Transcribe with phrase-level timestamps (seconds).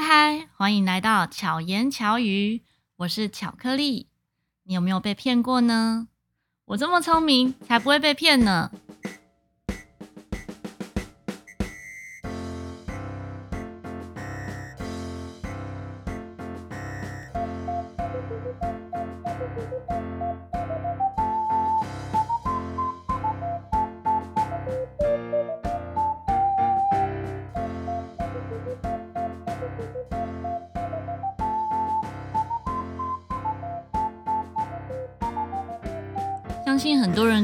[0.00, 2.62] 嗨嗨，欢迎来到巧言巧语，
[2.96, 4.08] 我是巧克力。
[4.62, 6.08] 你有没有被骗过呢？
[6.64, 8.72] 我这么聪明，才不会被骗呢。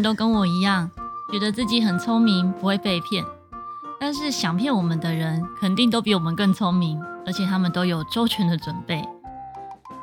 [0.06, 0.88] 都跟我一样，
[1.32, 3.24] 觉得自己很聪明，不会被骗。
[3.98, 9.02] 但是想骗我们的人，肯定都比我们更聪明，而且他们都有周全的准备。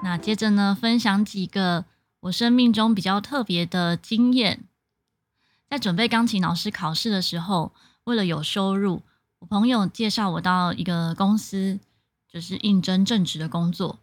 [0.04, 1.86] 那接着呢，分享几个
[2.20, 4.66] 我生命中比较特别的经验。
[5.70, 7.72] 在准备钢琴老师考试的时候，
[8.04, 9.04] 为了有收入，
[9.40, 11.80] 我朋友介绍我到一个公司，
[12.30, 14.00] 就是应征正职的工作。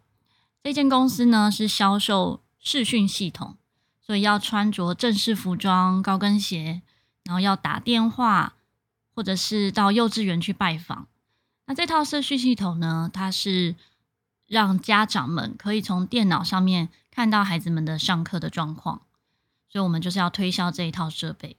[0.63, 3.57] 这间公司呢，是销售视讯系统。
[4.01, 6.81] 所以要穿着正式服装、高跟鞋，
[7.23, 8.55] 然后要打电话，
[9.13, 11.07] 或者是到幼稚园去拜访。
[11.67, 13.75] 那这套社区系统呢，它是
[14.47, 19.03] 让家长们可以从电脑上面看到孩子们的上课的状况。
[19.69, 21.55] 所以我们就是要推销这一套设备。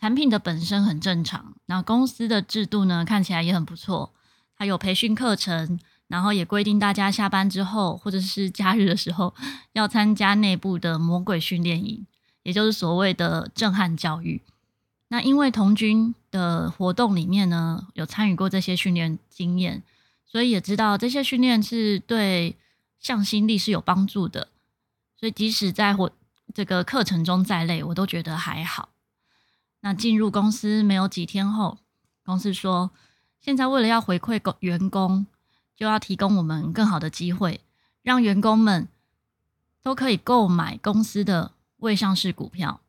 [0.00, 4.14] 产品的本身很正常，那公司的制度呢，看起来也很不错，
[4.54, 5.78] 还有培训课程。
[6.08, 9.34] 然后也规定大家下班之后或者是假日的时候
[9.74, 12.06] 要参加内部的魔鬼训练营，
[12.42, 14.40] 也就是所谓的震撼教育。
[15.08, 19.82] 那因为童军的活动里面呢，有参与过这些训练经验，
[20.24, 22.56] 所以也知道这些训练是对
[22.98, 24.48] 向心力是有帮助的。
[25.14, 26.10] 所以即使在活
[26.54, 28.88] 这个课程中再累，我都觉得还好。
[29.80, 31.78] 那进入公司没有几天后，
[32.24, 32.90] 公司说
[33.40, 35.26] 现在为了要回馈员工。
[35.78, 37.60] 就要提供我们更好的机会，
[38.02, 38.88] 让员工们
[39.80, 42.80] 都可以购买公司的未上市股票。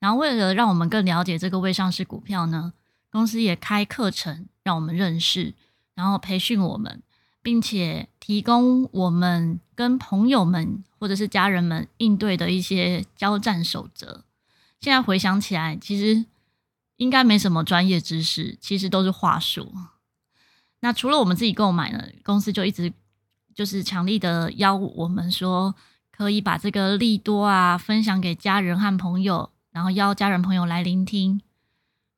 [0.00, 2.72] 然后，为了让我们更了解这个未上市股票呢，
[3.12, 5.54] 公司也开课程让我们认识，
[5.94, 7.00] 然后培训我们，
[7.40, 14.24] 并且提供我们跟朋友们或者是家人们应对的一些交战守则。
[14.80, 16.26] 现在回想起来，其实
[16.96, 19.72] 应该没什么专业知识，其实都是话术。
[20.80, 22.92] 那除了我们自己购买呢，公司就一直
[23.54, 25.74] 就是强力的邀我们说，
[26.12, 31.40] 可以把这个利多啊分享给家人和朋友，然后邀家人朋友来聆听。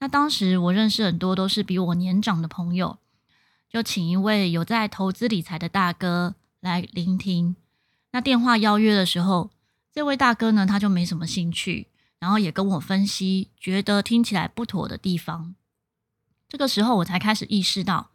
[0.00, 2.98] 那当时我认识很多都是比我年长的朋友，
[3.69, 7.56] 就请一位有在投资理财的大哥来聆听。
[8.12, 9.50] 那电话邀约的时候，
[9.92, 11.88] 这位大哥呢，他就没什么兴趣，
[12.19, 15.54] 然后也跟我分析，觉得听起来不妥的地方。
[16.48, 18.09] 这个时候我才开始意识到。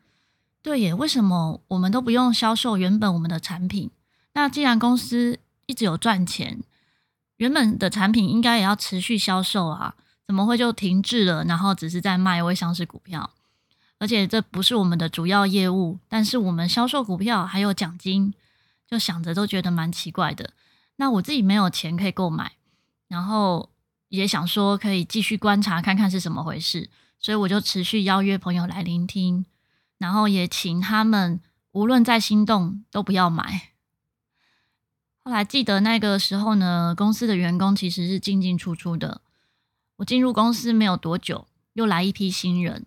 [0.65, 3.91] 对耶，为什么我们都不用销售原本我们的产品？
[4.33, 5.37] 那既然公司
[5.67, 6.63] 一直有赚钱，
[7.37, 9.93] 原本的产品应该也要持续销售啊，
[10.25, 11.43] 怎么会就停滞了？
[11.43, 13.29] 然后只是在卖未上市股票，
[13.99, 18.33] 而且这不是我们的主要业务，但是我们销售股票还有奖金，
[18.89, 20.49] 就想着都觉得蛮奇怪的。
[20.95, 22.53] 那我自己没有钱可以购买，
[23.07, 23.69] 然后
[24.09, 26.89] 也想说可以继续观察看看是怎么回事，
[27.19, 29.45] 所以我就持续邀约朋友来聆听。
[30.05, 31.39] 然后也请他们
[31.71, 33.71] 无论再心动都不要买。
[35.23, 39.21] 后来记得那个时候呢，公司的员工其实是进进出出的。
[39.95, 42.85] 我进入公司没有多久，又来一批新人。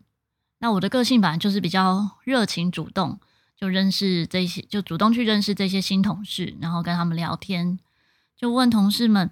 [0.60, 3.18] 那我的个性本来就是比较热情主动，
[3.56, 7.80] 就认识这些，就主动去认识这些新同事，然后跟他们聊天，
[8.36, 9.28] 就问同事们。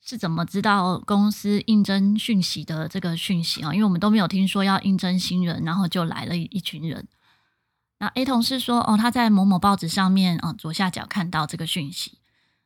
[0.00, 3.74] 是怎么知道公司应征讯息的这个讯息啊？
[3.74, 7.06] 因为我们都没有听说要应征新人，然后就来了一群人。
[7.98, 12.18] 那 A 同事说：“哦，他在某某报纸上面啊，左下角看到这个讯息。”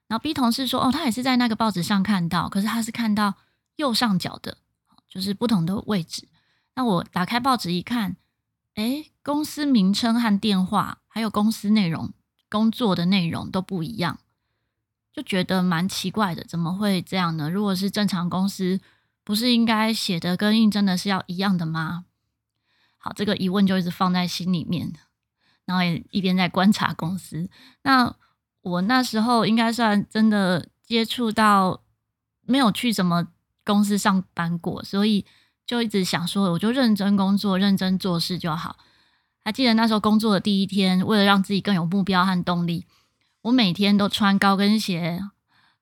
[0.08, 3.34] 然后 B 同事说：“哦，他也是在那个报纸上看到，可是他是看到
[3.76, 4.58] 右上角的，
[5.08, 6.28] 就是不同的位置。”
[6.76, 8.16] 那我打开报纸一看，
[8.74, 12.12] 诶，公司名称和电话，还有公司内容、
[12.50, 14.18] 工作的内容都不一样。
[15.12, 17.50] 就觉得蛮奇怪的，怎么会这样呢？
[17.50, 18.80] 如果是正常公司，
[19.24, 22.06] 不是应该写的跟应征的是要一样的吗？
[22.96, 24.92] 好，这个疑问就一直放在心里面，
[25.66, 27.48] 然后也一边在观察公司。
[27.82, 28.14] 那
[28.62, 31.82] 我那时候应该算真的接触到，
[32.42, 33.28] 没有去什么
[33.64, 35.24] 公司上班过，所以
[35.66, 38.76] 就一直想说，我就认真工作，认真做事就好。
[39.44, 42.86] 还记得那时候工作的第一天，为了让自己更有目标和动力。
[43.42, 45.20] 我每天都穿高跟鞋，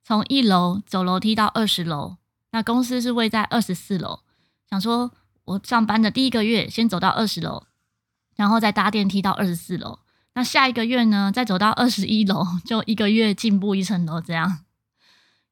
[0.03, 2.17] 从一楼走楼梯到二十楼。
[2.53, 4.21] 那公司是位在二十四楼，
[4.69, 5.13] 想说
[5.45, 7.65] 我上班的第一个月先走到二十楼，
[8.41, 9.99] 然后再搭电梯到二十四楼。
[10.33, 14.65] 那下一个月呢，再走到二十一楼，就一个月进步一层楼这样。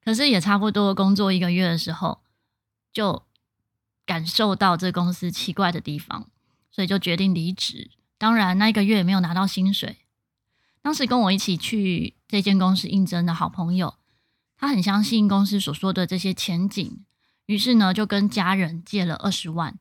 [0.03, 2.23] 可是也差不多工作一个月的时候，
[2.91, 3.25] 就
[4.07, 6.31] 感受到这公司奇怪的地方，
[6.71, 7.91] 所以就决定离职。
[8.17, 9.99] 当然，那一个月也没有拿到薪水。
[10.81, 13.97] 当时跟我一起去这间公司应征的好朋友，
[14.57, 17.05] 他很相信公司所说的这些前景，
[17.45, 19.79] 于是呢，就跟家人借了二十万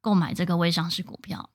[0.00, 1.50] 购买这个微上市股票。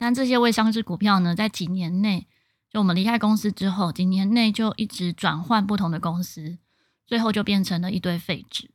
[0.00, 2.26] 但这些未上市股票呢，在几年内，
[2.70, 6.56] 就我们离开公司之后，几年内就一直转换不同的公司。
[7.06, 8.70] 最后就变成了一堆废纸。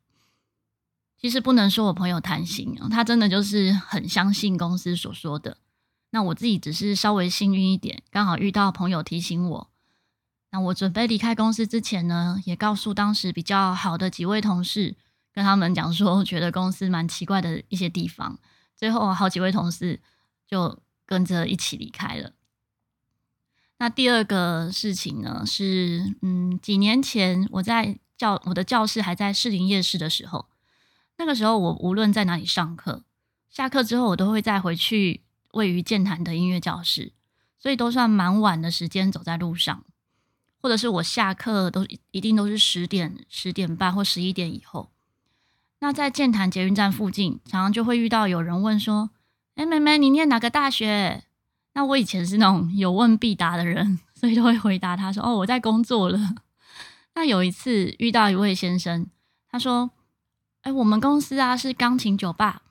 [1.17, 5.57] 其实不能说我朋友贪心啊，他真的就是很相信公司所说的。
[6.09, 9.69] 那我自己只是稍微幸运一点，刚好遇到朋友提醒我。
[10.51, 14.95] 那我准备离开公司之前呢，也告诉当时比较好的几位同事，
[15.33, 18.37] 跟他们讲说，觉得公司蛮奇怪的一些地方。
[18.75, 20.01] 最后好几位同事
[20.45, 22.33] 就跟着一起离开了。
[23.77, 27.99] 那第二个事情呢，是嗯，几年前我在。
[28.17, 30.47] 教我的教室还在士林夜市的时候，
[31.17, 33.03] 那个时候我无论在哪里上课，
[33.49, 37.11] 下课之后我都会再回去位于剑潭的音乐教室，
[37.59, 39.83] 所以都算蛮晚的时间走在路上，
[40.61, 44.93] 或者是我下课都一定都是十点、十点半或十一点以后。
[45.79, 49.09] 那在剑潭捷运站附近，常常就会遇到有人问说
[49.55, 51.23] ：“哎，妹妹，你念哪个大学？”
[51.73, 56.35] 那我以前是那种有问必答的人， 所以就会回答他说：“哦，我在工作了。”
[57.15, 59.07] 那有一次遇到一位先生，
[59.49, 59.91] 他说
[60.63, 62.61] ：“哎，我们公司啊是钢琴酒吧，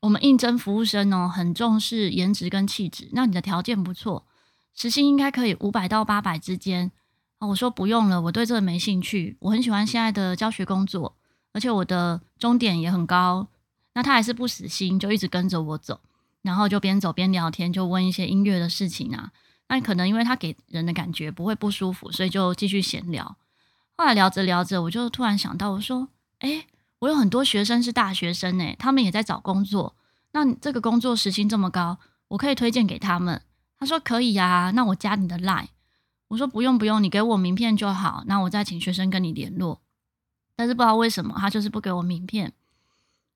[0.00, 3.08] 我们应征服务生哦，很重视颜值跟气质。
[3.12, 4.26] 那你的条件不错，
[4.74, 6.90] 时薪应该可以五百到八百之间。”
[7.38, 9.36] 啊我说：“不用了，我对这个没兴趣。
[9.40, 11.16] 我很喜欢现在的教学工作，
[11.52, 13.48] 而且我的终点也很高。”
[13.94, 16.00] 那他还是不死心，就一直跟着我走，
[16.42, 19.32] 然后就边走边聊天，就问一些音乐的事情啊。
[19.68, 23.36] 那可能因为他给人的感觉不会不舒服，所以就继续闲聊。
[23.96, 26.08] 后来聊着聊着，我就突然想到，我说
[26.40, 26.66] ：“诶，
[26.98, 29.94] 我有很多学生是大学生，诶，他们也在找工作。
[30.32, 31.98] 那这个工作时薪这么高，
[32.28, 33.40] 我可以推荐给他们。”
[33.78, 35.68] 他说：“可以呀，那我加你的 line。”
[36.28, 39.80] 我说：“不用不用，你给我名片就好，那我再请学生跟你联络。”
[40.54, 42.52] 但是不知道为什么，他就是不给我名片。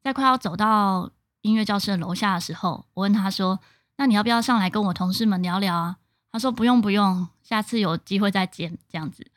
[0.02, 1.10] 在快要走到
[1.46, 3.60] 音乐教室的楼下的时候，我问他说
[3.98, 5.96] ：“那你要不要上来跟我同事们聊聊啊？”
[6.32, 9.30] 他说：“不用不用，下次有机会再见。”这样子。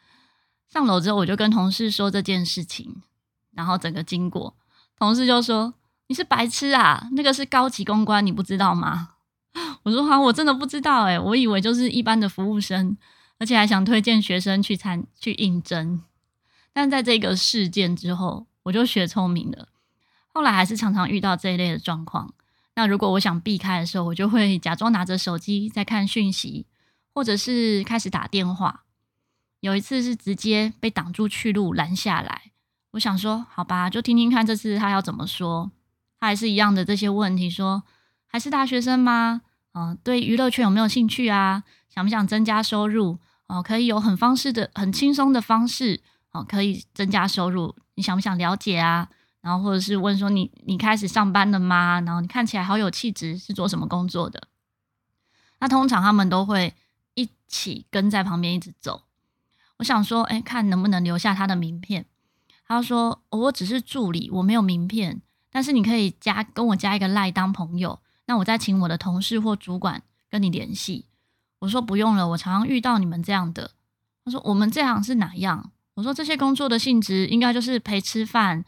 [0.68, 3.04] 上楼之后，我就跟同事说这件事情，
[3.52, 4.56] 然后整个经过，
[4.98, 5.76] 同事就说
[6.10, 9.12] ：“你是白痴啊，那个是高级公关，你不知道吗？”
[9.84, 12.98] 我说：“好，我真的不知道，诶，我以为就是一般的服务生，
[13.38, 16.02] 而且还想推荐学生去参去应征。”
[16.74, 19.70] 但在这个事件之后，我就学聪明了，
[20.34, 22.34] 后来还是常常遇到这一类的状况。
[22.76, 26.66] 那如果我想避开的时候，我就会假装拿着手机在看讯息，
[27.14, 28.86] 或者是开始打电话。
[29.60, 32.52] 有一次是直接被挡住去路拦下来，
[32.92, 35.72] 我想说好吧，就听听看这次他要怎么说。
[36.20, 37.84] 他还是一样的这些问题，说
[38.26, 39.42] 还是大学生吗？
[39.74, 41.64] 嗯、呃，对娱乐圈有没有兴趣啊？
[41.90, 43.20] 想不想增加收入？
[43.48, 47.76] 哦、可以有很方式的、很轻松的方式，哦、可以增加收入。
[47.96, 49.10] 你想不想了解啊？
[49.42, 52.02] 然后或者是问说你你开始上班了吗？
[52.02, 54.48] 然后你看起来好有气质，是做什么工作的？
[55.60, 56.74] 那通常他们都会
[57.14, 59.04] 一起跟在旁边一直走。
[59.78, 62.06] 我想说，哎，看能不能留下他的名片。
[62.68, 71.06] 他说，我只是助理，我没有名片，但是你可以加跟我加一个赖当朋友，那我再请我的同事或主管跟你联系。
[71.60, 73.72] 我说不用了，我常常遇到你们这样的。
[74.24, 75.72] 他说我们这样是哪样？
[75.96, 78.64] 我说这些工作的性质应该就是陪吃饭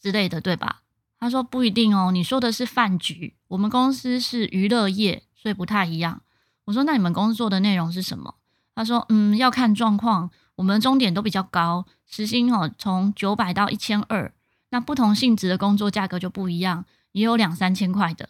[0.00, 0.82] 之类的，对吧？
[1.20, 6.22] 他说不一定哦，你说的是饭局，我们公司是娱乐业，所以不太一样。
[6.66, 8.36] 我说那你们工作的内容是什么？
[8.74, 14.32] 他说：“嗯，要看状况，我们终点都比较高，时薪哦从九百到一千二，
[14.70, 18.28] 那不同性质的工作价格就不一样，也有两三千块的。”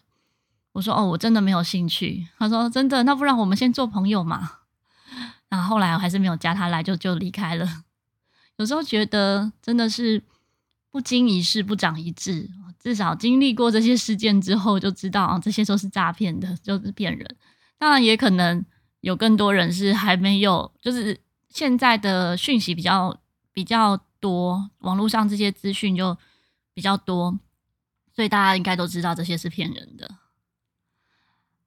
[0.73, 4.53] 我说：“哦，我真的没有兴趣。”他说：“真的，那不然我们先做朋友嘛。”
[5.51, 7.85] 然后后来我还是没有加他来，就就离开了。
[8.57, 10.23] 有时候觉得真的是
[10.91, 17.37] 不经一事不长一智，至少经历过这些事件之后，就知道啊，这些都是诈骗的，就是骗人。
[17.79, 18.65] 当然也可能。
[19.01, 23.17] 有更多人是还没有，就是现在的讯息比较
[23.53, 26.19] 比较多，网络上这些资讯就
[26.75, 27.39] 比较多，
[28.13, 30.17] 所以大家应该都知道这些是骗人的。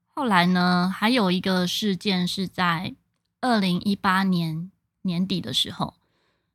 [0.07, 2.95] 后来呢，还有一个事件是在
[3.39, 4.69] 二零一八年
[5.03, 5.93] 年底的时候，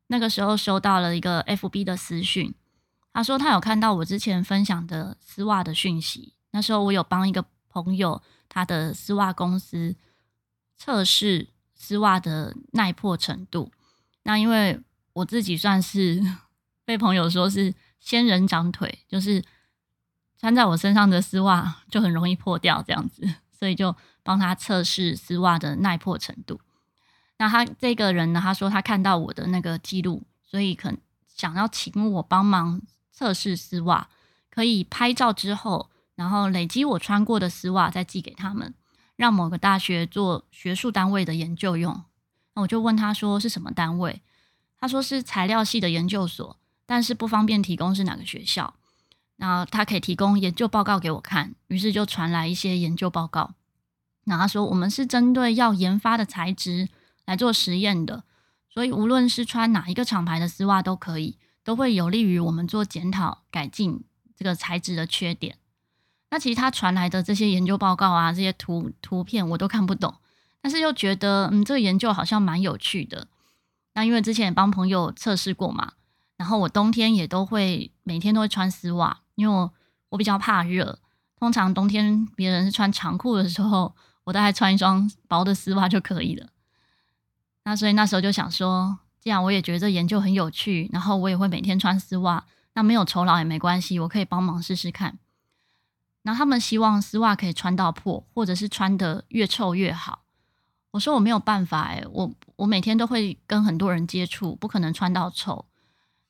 [0.07, 2.53] 那个时候收到了一个 FB 的私讯，
[3.13, 9.95] 他说他有看到我之前分享的丝袜的讯息，那时候我有帮一个朋友他的丝袜公司。
[10.79, 13.71] 测试丝袜的耐破程度。
[14.21, 14.79] 那因为
[15.13, 16.21] 我自己算是
[16.85, 19.43] 被朋友说是仙人掌腿，就是
[20.39, 26.61] 穿在我身上的丝袜就很容易破掉这样子，所以就帮他测试丝袜的耐破程度。
[27.39, 30.91] 那他这个人呢，他说他看到我的那个记录，所以可
[31.27, 34.09] 想要请我帮忙测试丝袜，
[34.49, 38.73] 可以拍照之后，然后累积我穿过的丝袜再寄给他们，
[39.15, 42.03] 让某个大学做学术单位的研究用。
[42.55, 44.23] 那我就问他说是什么单位，
[44.79, 48.73] 他说是材料系的研究所，但是不方便提供是哪个学校。
[49.35, 53.53] 然后他可以提供研究报告给我看，于是就传来一些研究报告。
[54.23, 56.89] 那他说我们是针对要研发的材质。
[57.27, 58.23] 来做实验的，
[58.67, 64.03] 所以无论是穿哪一个厂牌的丝袜都可以，都会有利于我们做检讨改进
[64.35, 65.57] 这个材质的缺点。
[66.31, 70.15] 那其实他传来的这些研究报告啊，这些图图片我都看不懂，
[70.61, 73.27] 但是又觉得嗯，这个研究好像蛮有趣的。
[73.93, 75.93] 那因为之前也帮朋友测试过嘛，
[76.37, 79.73] 然后我冬天也都会每天都会穿丝袜，因为我
[80.09, 80.99] 我比较怕热，
[81.37, 86.47] 通常冬天别人是穿长裤的时候，我大概穿一双薄的丝袜就可以了。
[87.67, 92.45] 那所以那时候就想说，既然我也觉得这研究很有趣，然后我也会每天穿丝袜，
[92.75, 95.19] 那没有酬劳也没关系，我可以帮忙试试看。
[96.23, 100.23] 然后他们希望丝袜可以穿到破，或者是穿得越臭越好。
[100.91, 105.65] 我说我没有办法，诶，我我每天都会跟很多人接触，不可能穿到臭。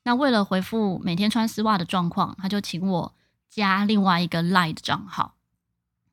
[0.02, 3.14] 那为了回复每天穿丝袜的状况，他就请我
[3.48, 5.36] 加另外一个 LINE 的账号，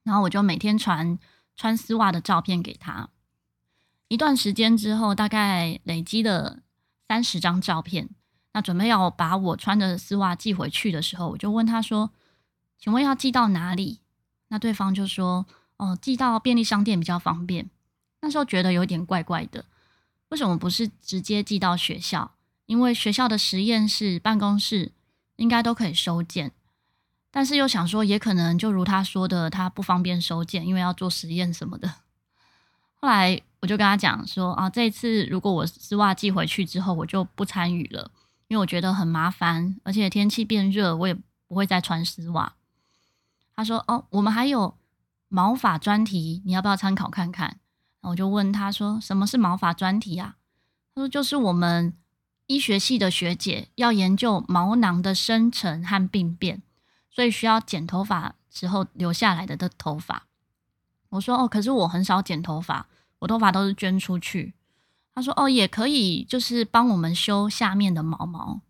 [0.03, 1.17] 然后我就每天传
[1.55, 3.10] 穿丝袜的照片给他。
[4.08, 6.60] 一段时间之后，大概累积了
[7.08, 8.10] 三十张照片。
[8.54, 12.12] 那准备要把我穿的丝袜寄回去的时候，我就问他说
[12.80, 14.00] ：“请问要寄到哪里？”
[14.50, 15.46] 那对方就说
[15.78, 17.70] ：“哦，寄到便利商店比较方便。”
[18.22, 19.66] 那时候觉得有点怪怪的，
[20.30, 22.36] 为什么不是直接寄到学校？
[22.68, 24.94] 因为学校的实验室、办公室
[25.36, 26.52] 应该都可以收件。
[27.32, 31.96] 但是又想说，也可能就如他说的，他不方便收件，因为要做实验什么的。
[32.94, 33.42] 后来。
[33.65, 38.12] 我就跟他讲说啊，这一次如果我丝袜寄回去之后，我就不参与了，
[38.48, 41.15] 因为我觉得很麻烦，而且天气变热，我也
[41.48, 42.53] 不会再穿丝袜。
[43.55, 44.77] 他说哦，我们还有
[45.29, 47.57] 毛发专题，你要不要参考看看？
[48.01, 50.36] 我就问他说，什么是毛发专题啊？
[50.93, 51.91] 他说就是我们
[52.45, 56.62] 医学系的学姐要研究毛囊的生成和病变，
[57.10, 60.27] 所以需要剪头发时候留下来的的头发。
[61.10, 62.86] 我说哦，可是我很少剪头发。
[63.19, 64.53] 我头发都是捐出去。
[65.13, 68.62] 他说：“哦，也可以，就是帮我们修下面的毛毛。”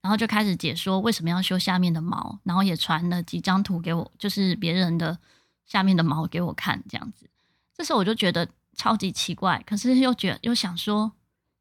[0.00, 5.16] 然后就开始解说为什么要修下面的毛，然后也传了几张图给我，就是别人的
[5.64, 7.30] 下面的毛给我看，这样子。
[7.76, 11.12] 这时候我就觉得超级奇怪，可是又觉又想说，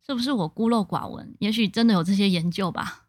[0.05, 1.36] 是不是我孤陋寡闻？
[1.39, 3.03] 也许真的有这些研究吧。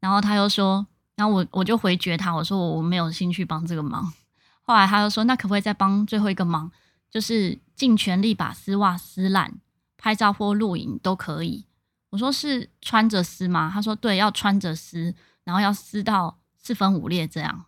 [0.00, 4.12] 然后他又说，然后我我就回绝他，我说我没有兴趣帮这个忙。
[4.60, 6.70] 后来他又说，那可不可以再帮最后一个忙？
[7.16, 9.58] 就是尽全力把丝袜撕烂，
[9.96, 11.64] 拍照或录影都可以。
[12.10, 13.70] 我说是穿着撕吗？
[13.72, 17.64] 他说对，要穿着撕，然后要撕到四分五裂这样。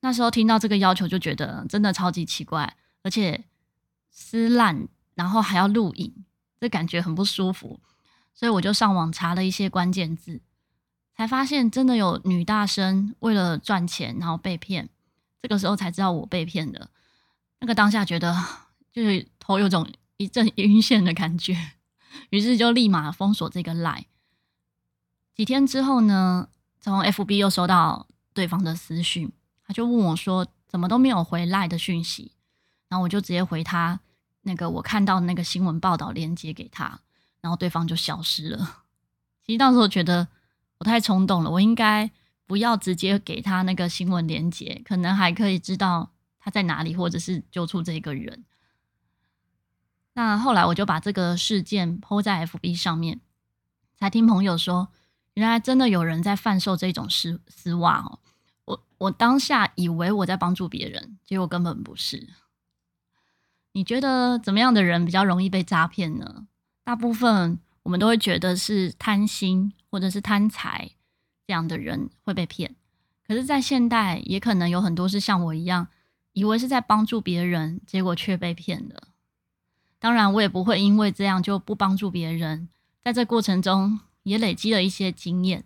[0.00, 3.46] 那时候听到这个要求就觉得真的超级奇怪，而且
[4.10, 6.26] 撕烂然后还要录影，
[6.60, 7.80] 这感觉很不舒服。
[8.34, 10.42] 所以我就上网查了一些关键字，
[11.16, 14.90] 才发现真的有女大生为了赚钱然后被骗。
[15.40, 16.90] 这个时候才知道我被骗的。
[17.60, 18.36] 那个当下觉得
[18.92, 21.56] 就是头有种一阵 晕眩的感觉，
[22.30, 24.04] 于是就立马封锁这个 LINE。
[25.34, 26.48] 几天之后呢，
[26.80, 29.32] 从 FB 又收到对方的私讯，
[29.66, 32.32] 他就问我说：“怎么都没有回 LINE 的讯息？”
[32.88, 33.98] 然后我就直接回他
[34.42, 37.00] 那个我看到那个新闻报道链接给他，
[37.40, 38.84] 然后对方就消失了。
[39.44, 40.28] 其实当时我觉得
[40.78, 42.08] 我太冲动了，我应该
[42.46, 46.12] 不要直接给他那个新闻链接，可能还可以知道。
[46.44, 48.44] 他在哪里，或者是揪出这个人？
[50.12, 53.22] 那后来我就把这个事件抛在 FB 上面，
[53.96, 54.90] 才听朋友说，
[55.32, 58.18] 原来真的有人在贩售这种丝丝袜哦。
[58.66, 62.28] 我我当下以为我在帮助别人，结果根本不是。
[63.72, 66.46] 你觉得怎么样的人比较容易被诈骗呢？
[66.84, 70.90] 大部分我们都会觉得是贪心或者是贪财
[71.46, 72.76] 这样的人会被骗，
[73.26, 75.88] 可是，在现代也可能有很多是像我一样。
[76.34, 79.08] 以为是在帮助别人，结果却被骗了。
[79.98, 82.68] 当然，我也不会因为这样就不帮助别人。
[83.02, 85.64] 在这过程中，也累积了一些经验。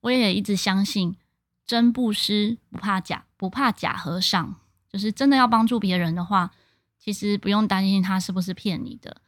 [0.00, 1.16] 我也一直相信，
[1.64, 4.56] 真布施不怕假，不怕假和尚。
[4.88, 6.50] 就是真的要帮助别人的话，
[6.98, 9.20] 其实不用担心他是不是骗你的，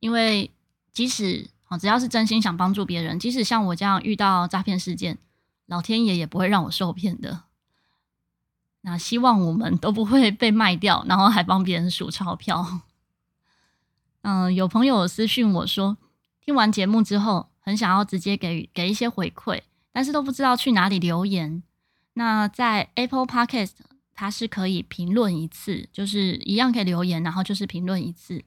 [0.00, 0.50] 因为
[0.92, 5.16] 即使哦只要是真心想帮助别人，即使像我这样遇到诈骗事件，
[5.64, 7.44] 老天爷也不会让我受骗的。
[8.82, 12.82] 那希望我们都不会被卖掉，然后还帮别人数钞票。
[14.22, 15.96] 嗯、有朋友私讯我说，
[16.40, 21.62] 听完节目之后，很想要直接给给一些回馈，但是都不知道去哪里留言。
[22.14, 23.72] 那在 Apple Podcast，
[24.14, 28.44] 它是可以评论一次，就是一样可以留言，然后就是评论一次。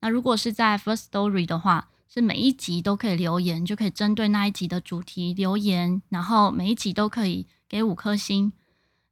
[0.00, 8.52] 那如果是在 First Story 的话，是每一集都可以留言，就可以针对那一集的主题留言，然后每一集都可以给五颗星。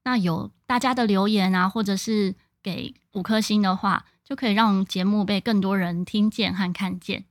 [0.05, 7.25] 那有大家的留言啊，或者是给五颗星的话，就可以让节目被更多人听见和看见。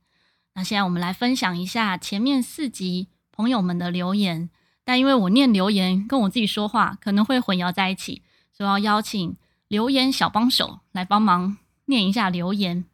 [0.54, 4.50] 那现在我们来分享一下前面四集朋友们的留言，
[4.84, 8.22] 但因为我念留言跟我自己说话可能会混淆在一起，
[8.52, 9.36] 所以要邀请
[9.68, 12.84] 留言小帮手来帮忙念一下留言。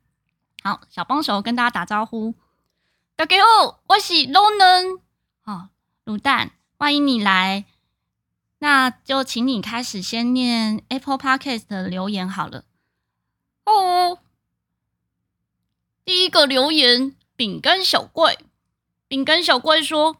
[0.62, 2.34] 好，小帮手跟大家打招呼，
[3.16, 4.84] 大家好，我是卤蛋，
[5.42, 5.68] 好，
[6.04, 7.64] 卤蛋，欢迎你来。
[8.58, 12.64] 那就请你开始先念 Apple Podcast 的留言好了。
[13.66, 14.18] 哦，
[16.04, 18.38] 第一个留言，饼干小怪，
[19.08, 20.16] 饼干小怪说，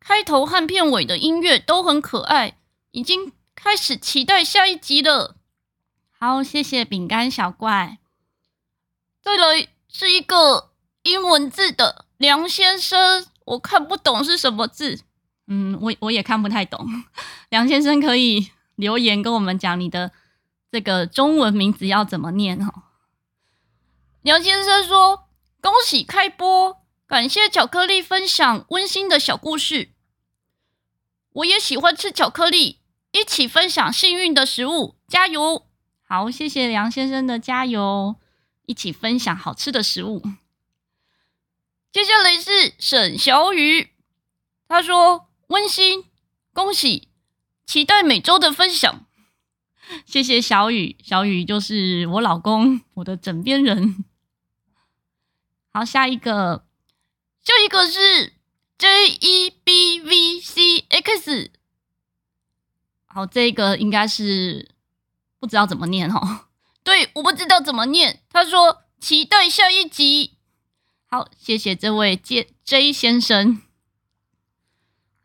[0.00, 2.58] 开头和片尾的音乐都很可爱，
[2.90, 5.36] 已经开始期待下一集了。
[6.18, 7.98] 好，谢谢饼干小怪。
[9.20, 10.70] 再来是一个
[11.02, 15.02] 英文字的梁先生，我看不懂是什么字。
[15.48, 16.84] 嗯，我我也看不太懂。
[17.50, 20.10] 梁先生可以留言跟我们讲你的
[20.72, 22.82] 这个中文名字要怎么念哦。
[24.22, 25.28] 梁先生说
[25.62, 29.90] ：“恭喜开播，感谢巧克力分享温馨的小故事。
[31.32, 32.80] 我也喜欢吃巧克力，
[33.12, 35.66] 一起分享幸运的食物，加油！”
[36.02, 38.16] 好，谢谢梁先生的加油，
[38.66, 40.22] 一起分享好吃的食物。
[41.92, 43.92] 接下来是沈小雨，
[44.66, 45.25] 他说。
[45.48, 46.04] 温馨，
[46.52, 47.08] 恭喜，
[47.64, 49.06] 期待每周的分享。
[50.04, 54.04] 谢谢小雨，小雨就是我老公，我的枕边人。
[55.72, 56.66] 好，下一个，
[57.44, 58.32] 下一个是
[58.76, 61.52] J E B V C X。
[63.04, 64.70] 好，这个应该是
[65.38, 66.46] 不知道怎么念哦。
[66.82, 68.22] 对，我不知道怎么念。
[68.30, 70.38] 他说期待下一集。
[71.06, 73.62] 好，谢谢这位 J J 先生。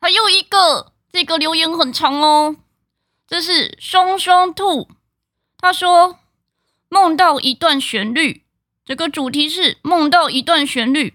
[0.02, 2.56] 还有一个，这个留言很长哦。
[3.28, 4.90] 这是双双兔，
[5.60, 6.18] 他说
[6.90, 8.44] 梦到一段旋律，
[8.84, 11.14] 这个主题是梦到一段旋律。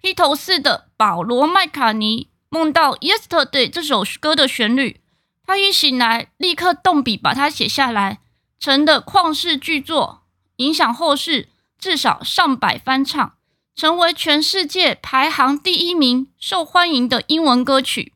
[0.00, 5.00] 披头四的保罗麦卡尼梦到《Yesterday》这首歌的旋律，
[5.44, 8.20] 他一醒来立刻动笔把它写下来，
[8.60, 10.22] 成的旷世巨作，
[10.56, 13.37] 影响后世至少上百翻唱。
[13.78, 18.12] 成为全世界排行第一名受欢迎的英文歌曲。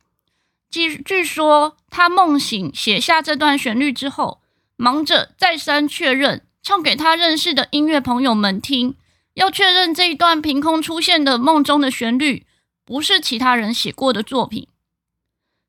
[0.68, 4.40] 据据说，他梦醒写下这段旋律之后，
[4.74, 8.96] 忙着再三确认，唱给他认识的音乐朋友们听，
[9.34, 12.44] 要确认这一段凭空出现的梦中的旋律
[12.84, 14.66] 不是其他人写过的作品。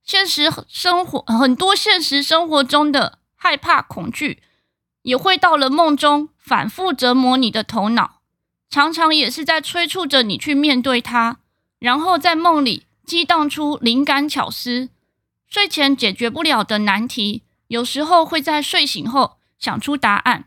[0.04, 4.42] 现实生活很多现实生活中的害怕、恐惧，
[5.04, 8.23] 也会到了梦中反复折磨你的头脑。
[8.74, 11.38] 常常也是在催促着你去面对它，
[11.78, 14.90] 然后在梦里激荡出灵感巧思。
[15.48, 20.46] 睡前解决不了的难题，有时候会在睡醒后想出答案。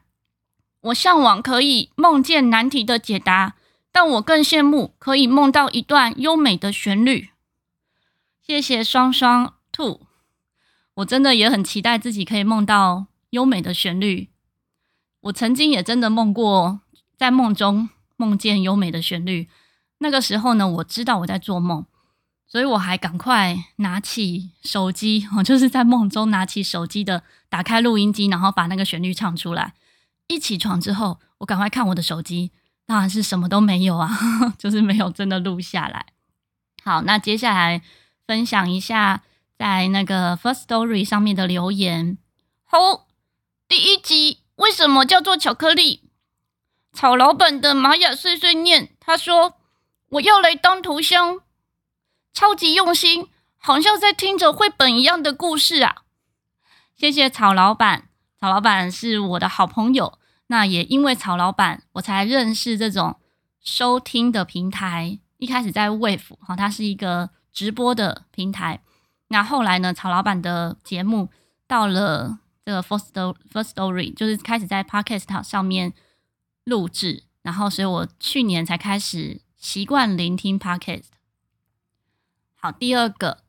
[0.80, 3.54] 我向往可以梦见难题的解答，
[3.92, 7.28] 但我更羡慕可以梦到一段优美的旋律。
[8.44, 10.00] 谢谢双双兔，
[10.94, 14.30] 我真的也很期待自己可以梦到优美的旋律。
[15.20, 16.80] 我曾经也真的梦过，
[17.16, 17.88] 在梦中。
[18.16, 19.48] 梦见优美的旋律，
[19.98, 21.84] 那个时候呢，我知道我在做梦，
[22.46, 29.74] 所以我还赶快拿起手机， 我就是在梦中拿起手机的，打开录音机，然后把那个旋律唱出来。
[30.28, 32.50] 一起床之后，我赶快看我的手机，
[32.84, 34.10] 当然是什么都没有啊，
[34.58, 36.06] 就是没有真的录下来。
[36.82, 37.82] 好，那接下来
[38.26, 39.22] 分享一下
[39.56, 42.18] 在那个 First Story 上面的留言。
[42.64, 43.06] 好，
[43.68, 46.05] 第一集为什么叫做巧克力？
[46.96, 49.56] 草老板的玛雅碎碎念，他说
[50.08, 51.40] ：“我要来当头香，
[52.32, 53.28] 超级用心，
[53.58, 55.96] 好像在听着绘本一样的故事啊！”
[56.96, 58.08] 谢谢草老板，
[58.40, 60.18] 草老板是我的好朋友。
[60.46, 63.16] 那也因为草老板，我才认识这种
[63.60, 65.18] 收听的平台。
[65.36, 68.80] 一开始在 Wave，哈，它是一个直播的平台。
[69.28, 71.28] 那后来呢，草老板的节目
[71.66, 75.92] 到了这个 First Story First Story，就是开始在 Podcast 上面
[76.66, 81.04] 录制，然后所以我去年才开始习惯聆听 Podcast。
[82.56, 83.44] 好，第二个，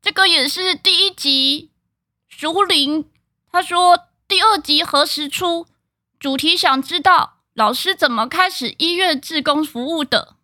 [0.00, 1.72] 这个也是第一集，
[2.28, 3.10] 熟龄
[3.50, 5.66] 他说第二集何时出？
[6.20, 10.36] 主题想知道老师怎么开始医院志工服务的。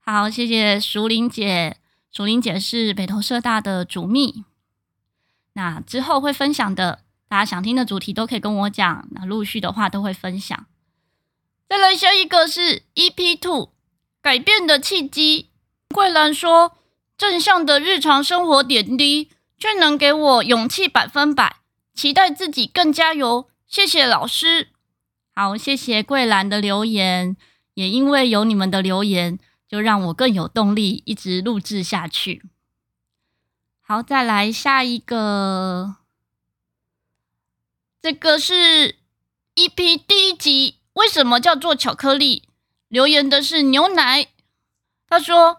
[0.00, 1.76] 好，谢谢淑玲姐。
[2.10, 4.44] 淑玲姐是北投社大的主秘。
[5.52, 9.08] 那之后会分享的，大家想听的主题都可以跟我讲。
[9.12, 10.66] 那陆续的话都会分享。
[11.70, 13.70] 再来下一个是 EP Two，
[14.20, 15.50] 改变的契机。
[15.94, 16.76] 桂兰说，
[17.16, 21.58] 正向的日常生活点滴，却能给我勇气百分百，
[21.94, 23.48] 期待自己更加油。
[23.68, 24.70] 谢谢老师。
[25.32, 27.36] 好，谢谢桂兰的留言，
[27.74, 29.38] 也因为有你们的留言。
[29.68, 32.42] 就让我更有动力一直录制下去。
[33.80, 35.98] 好，再来下一个，
[38.02, 38.96] 这个是
[39.54, 42.44] EP 第一集，为什么叫做巧克力？
[42.88, 44.26] 留言的是牛奶，
[45.08, 45.58] 他说：“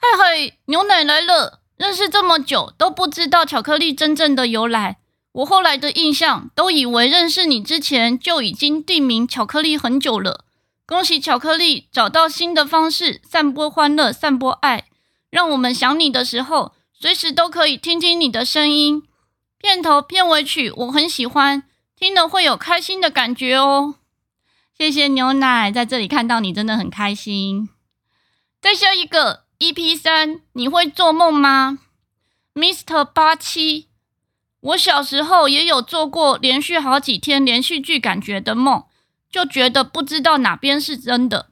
[0.00, 4.98] 嘿嘿，牛奶来了，认识这么久都不知道巧克力真正的由来。
[5.32, 10.44] 我后来的印象都以为认识你之前就已经定名巧克力很久了。”
[10.84, 14.84] 恭喜巧克力找到新的方式，散播欢乐，散播爱，
[15.30, 19.02] 让我们想你的时候，随时都可以听听你的声音。
[19.58, 21.62] 片头片尾曲我很喜欢，
[21.96, 23.94] 听了会有开心的感觉哦。
[24.82, 27.68] 谢谢牛奶，在这里看到你真的很开心。
[28.60, 31.78] 再下一个 EP 三，你会做梦吗
[32.54, 33.04] ？Mr.
[33.04, 33.86] 八七，
[34.58, 38.82] 我小时候也有做过连续好几天连续剧感觉的梦。
[39.30, 41.50] 就觉得不知道哪边是真的，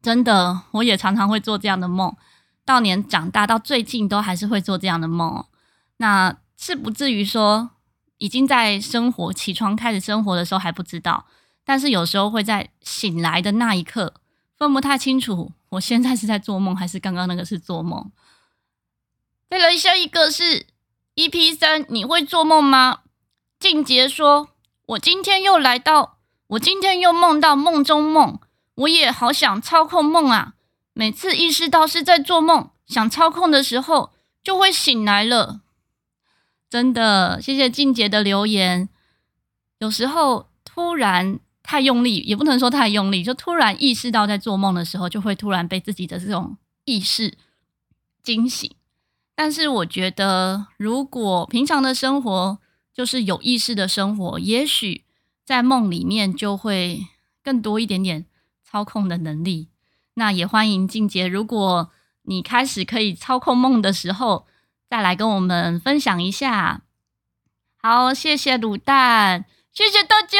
[0.00, 2.16] 真的，我也常常会做这样的梦。
[2.64, 5.44] 到年长大到最近都还是会做这样的梦。
[5.98, 7.72] 那是不至于说
[8.16, 11.26] 已经在生活起床开始生活的时候还不知道，
[11.68, 14.14] 但是有时候会在醒来的那一刻
[14.56, 18.10] 分不太清楚，我现在是在做梦还是刚刚那个是做梦。
[19.50, 20.64] 再来下一个是
[21.16, 23.00] EP 三，你会做梦吗？
[23.60, 24.48] 静杰说
[24.96, 26.16] ：“我今天又来到。”
[26.48, 28.40] 我今天又梦到梦中梦，
[28.74, 30.54] 我也好想操控梦啊！
[30.94, 35.60] 每次意识到是在做梦，想操控的时候，就会醒来了。
[36.70, 38.88] 真的，谢谢静杰的留言。
[39.80, 47.36] 有时候突然太用力，也不能说太用力，就突然意识到在做梦的时候，就会突然被自己的这种意识
[48.22, 48.74] 惊醒。
[49.34, 52.58] 但是我觉得，如果平常的生活
[52.94, 55.04] 就是有意识的生活，也许。
[55.48, 57.06] 在梦里面就会
[57.42, 58.26] 更多一点点
[58.62, 59.68] 操控的能力。
[60.12, 61.90] 那也欢迎静杰，如果
[62.24, 64.46] 你开始可以操控梦的时候，
[64.90, 66.82] 再来跟我们分享一下。
[67.78, 70.38] 好，谢谢卤蛋，谢谢大家。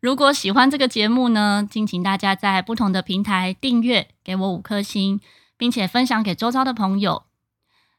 [0.00, 5.20] 如果喜欢这个节目呢，敬请大家在不同的平台订阅，给我五颗星，
[5.58, 7.24] 并且分享给周遭的朋友。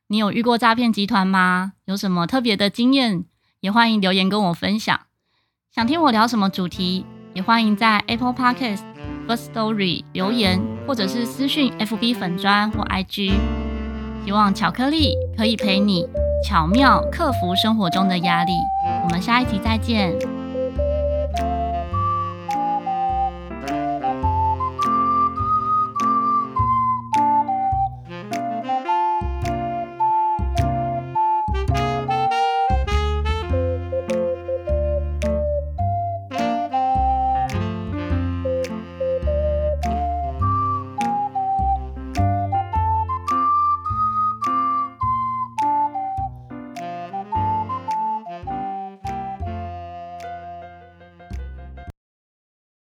[0.07, 1.73] 你有遇过诈骗集团吗？
[1.85, 3.25] 有什么特别的经验？
[3.59, 4.99] 也欢迎留言跟我分享。
[5.71, 8.81] 想听我聊什么主题，也欢迎在 Apple Podcast
[9.27, 13.31] First Story 留言，或者是私讯 FB 粉砖或 IG。
[14.25, 16.07] 希望巧克力可以陪你
[16.43, 18.53] 巧妙克服生活中的压力。
[19.03, 20.40] 我们下一集再见。